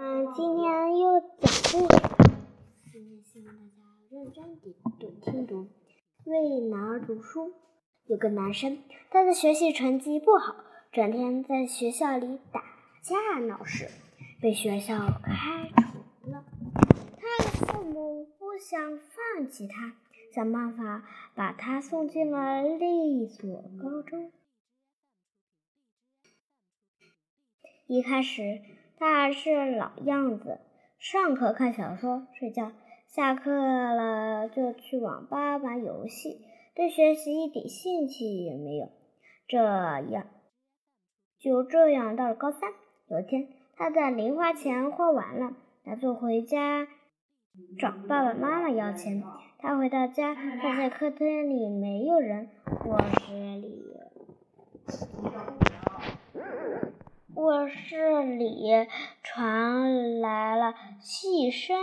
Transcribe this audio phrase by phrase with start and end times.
[0.00, 1.98] 嗯，今天又讲故事，
[2.92, 3.82] 今天希望大家
[4.12, 5.66] 认真地读听读，
[6.24, 7.52] 为男儿读书。
[8.06, 8.78] 有个男生，
[9.10, 10.54] 他的学习成绩不好，
[10.92, 12.62] 整天在学校里打
[13.02, 13.90] 架闹事，
[14.40, 16.44] 被学校开除了。
[17.16, 19.96] 他的父母不想放弃他，
[20.32, 21.02] 想办法
[21.34, 24.30] 把他送进了另一所高中。
[27.88, 28.60] 一开始。
[28.98, 30.58] 他还是老样子，
[30.98, 32.72] 上课看小说、睡觉，
[33.06, 36.40] 下课了就去网吧玩游戏，
[36.74, 38.88] 对学习一点兴趣也没有。
[39.46, 39.56] 这
[40.10, 40.26] 样，
[41.38, 42.70] 就这样到了高三。
[43.08, 45.52] 有一天，他的零花钱花完了，
[45.84, 46.86] 打算回家
[47.78, 49.22] 找爸爸妈妈要钱。
[49.60, 52.48] 他回到家，发现客厅里没有人，
[52.86, 53.84] 卧室里。
[57.48, 58.68] 卧室里
[59.22, 61.78] 传来了细声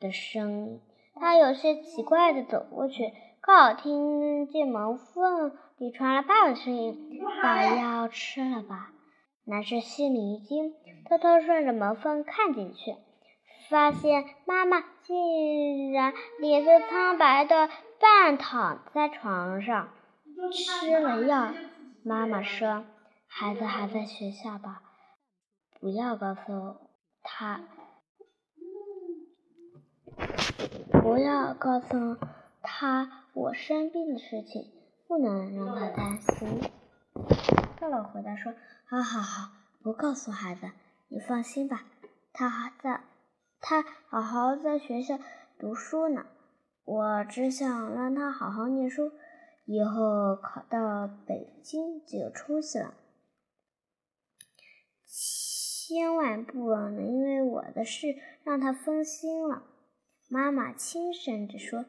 [0.00, 0.80] 的声音，
[1.20, 8.92] 他有些奇怪的走过去，刚好听见门缝里传来爸爸的声音：“把药吃了吧。”
[9.44, 10.72] 男生心里一惊，
[11.06, 12.96] 偷偷顺着门缝看进去，
[13.68, 17.68] 发现妈妈竟然脸色苍白的
[18.00, 19.90] 半躺在床上，
[20.50, 21.52] 吃了药。
[22.02, 22.86] 妈妈说。
[23.36, 24.80] 孩子还在学校吧？
[25.80, 26.76] 不要告诉
[27.22, 27.60] 他，
[31.02, 32.16] 不要告诉
[32.62, 34.72] 他我生病的事情，
[35.06, 36.62] 不能让他担心。
[37.78, 38.54] 高老回答说
[38.88, 39.52] ：“好好好，
[39.82, 40.70] 不告诉孩子，
[41.08, 41.84] 你放心吧，
[42.32, 43.04] 他还在，
[43.60, 45.18] 他好好在学校
[45.58, 46.24] 读书呢。
[46.84, 49.12] 我只想让他好好念书，
[49.66, 52.94] 以后考到北京就有出息了。”
[55.94, 59.62] 千万不能因为我的事让他分心了。”
[60.28, 61.84] 妈妈轻声地说。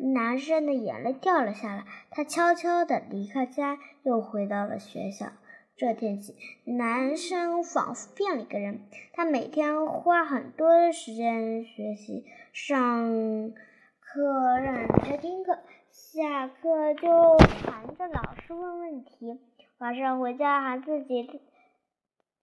[0.00, 5.32] 男生的眼泪掉了下来，他悄悄地离开家，又回到了学校。
[5.76, 8.82] 这天起，男生仿佛变了一个人。
[9.12, 13.50] 他每天花很多的时间学习，上
[13.98, 15.58] 课认真听课，
[15.90, 19.40] 下课就缠着老师问问题，
[19.78, 21.40] 晚上回家还自己。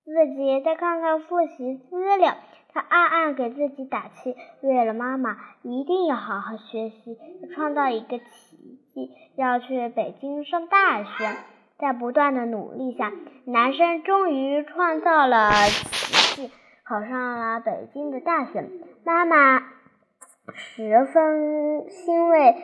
[0.06, 2.36] 自己再看看复习资料，
[2.72, 7.18] 他暗暗给自己打气：为了妈妈，一定要好好学习，
[7.54, 11.10] 创造一个奇迹，要去北京上大学。
[11.78, 13.12] 在不断的努力下，
[13.46, 16.52] 男生终于创造了奇迹，
[16.86, 18.64] 考上了北京的大学。
[19.04, 19.60] 妈妈
[20.54, 22.56] 十分欣慰，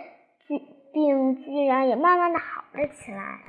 [0.48, 0.62] 居
[0.94, 3.42] 病居然也慢慢的好了起来。